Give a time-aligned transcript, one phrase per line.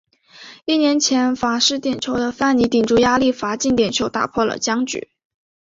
[0.65, 5.11] 一年前罚失点球的范尼顶住压力罚进点球打破了僵局。